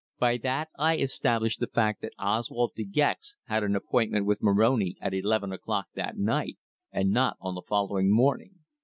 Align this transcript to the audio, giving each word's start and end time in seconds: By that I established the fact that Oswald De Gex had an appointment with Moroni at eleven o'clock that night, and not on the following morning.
By 0.17 0.37
that 0.37 0.69
I 0.79 0.97
established 0.97 1.59
the 1.59 1.67
fact 1.67 2.01
that 2.01 2.13
Oswald 2.17 2.71
De 2.75 2.83
Gex 2.83 3.35
had 3.45 3.61
an 3.63 3.75
appointment 3.75 4.25
with 4.25 4.41
Moroni 4.41 4.97
at 4.99 5.13
eleven 5.13 5.51
o'clock 5.53 5.89
that 5.93 6.17
night, 6.17 6.57
and 6.91 7.11
not 7.11 7.37
on 7.39 7.53
the 7.53 7.61
following 7.61 8.11
morning. 8.11 8.55